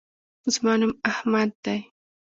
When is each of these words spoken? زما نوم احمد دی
زما 0.53 0.73
نوم 0.79 0.91
احمد 1.11 1.49
دی 1.63 1.79